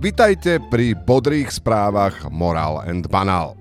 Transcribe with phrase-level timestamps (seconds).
[0.00, 3.52] Vitajte pri bodrých správach Moral and Banal.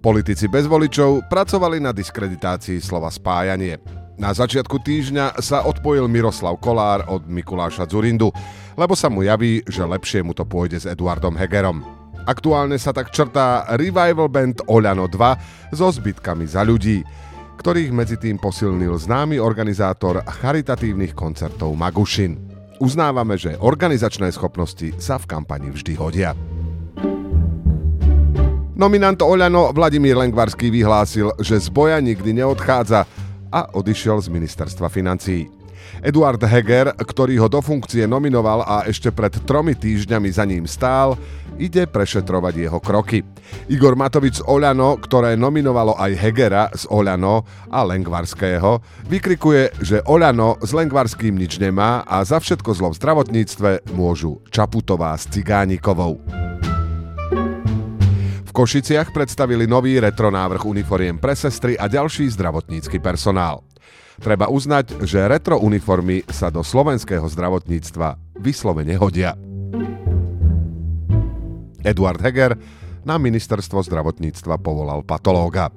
[0.00, 3.76] Politici bez voličov pracovali na diskreditácii slova spájanie.
[4.16, 8.32] Na začiatku týždňa sa odpojil Miroslav Kolár od Mikuláša Zurindu,
[8.80, 11.84] lebo sa mu javí, že lepšie mu to pôjde s Eduardom Hegerom.
[12.24, 17.04] Aktuálne sa tak črtá revival band Oľano 2 so zbytkami za ľudí,
[17.60, 22.40] ktorých medzi tým posilnil známy organizátor charitatívnych koncertov Magušin.
[22.80, 26.32] Uznávame, že organizačné schopnosti sa v kampani vždy hodia.
[28.80, 33.04] Nominant Oľano Vladimír Lengvarský vyhlásil, že z boja nikdy neodchádza
[33.52, 35.59] a odišiel z ministerstva financií.
[36.00, 41.18] Eduard Heger, ktorý ho do funkcie nominoval a ešte pred tromi týždňami za ním stál,
[41.60, 43.20] ide prešetrovať jeho kroky.
[43.68, 48.80] Igor Matovič z Oľano, ktoré nominovalo aj Hegera z Oľano a Lengvarského,
[49.12, 55.12] vykrikuje, že Oľano s Lengvarským nič nemá a za všetko zlo v zdravotníctve môžu Čaputová
[55.20, 56.20] s Cigánikovou.
[58.50, 63.69] V Košiciach predstavili nový retro návrh uniformiem pre sestry a ďalší zdravotnícky personál.
[64.20, 69.32] Treba uznať, že retro uniformy sa do slovenského zdravotníctva vyslovene hodia.
[71.80, 72.52] Eduard Heger
[73.00, 75.72] na ministerstvo zdravotníctva povolal patológa.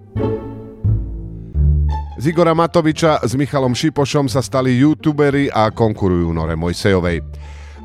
[2.19, 7.23] Z Igora Matoviča s Michalom Šipošom sa stali youtuberi a konkurujú Nore Mojsejovej.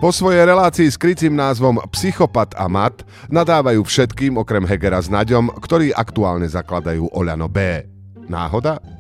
[0.03, 5.55] Vo svojej relácii s krycím názvom Psychopat a Mat nadávajú všetkým okrem Hegera s Naďom,
[5.63, 7.87] ktorí aktuálne zakladajú Oľano B.
[8.27, 8.98] Náhoda?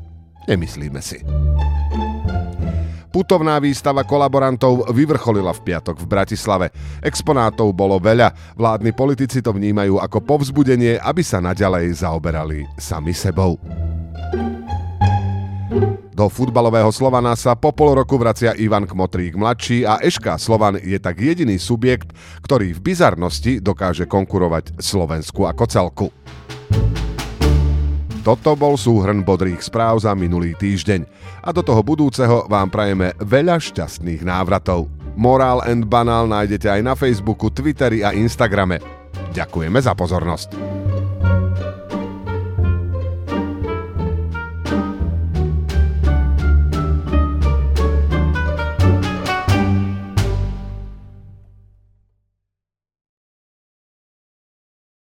[0.48, 1.20] Nemyslíme si.
[3.08, 6.66] Putovná výstava kolaborantov vyvrcholila v piatok v Bratislave.
[7.00, 13.56] Exponátov bolo veľa, vládni politici to vnímajú ako povzbudenie, aby sa naďalej zaoberali sami sebou.
[16.19, 20.98] Do futbalového Slovana sa po pol roku vracia Ivan Kmotrík mladší a Eška Slovan je
[20.98, 22.10] tak jediný subjekt,
[22.42, 26.06] ktorý v bizarnosti dokáže konkurovať Slovensku ako celku.
[28.27, 31.06] Toto bol súhrn bodrých správ za minulý týždeň
[31.43, 34.91] a do toho budúceho vám prajeme veľa šťastných návratov.
[35.19, 38.79] Morál and Banál nájdete aj na Facebooku, Twitteri a Instagrame.
[39.33, 40.68] Ďakujeme za pozornosť.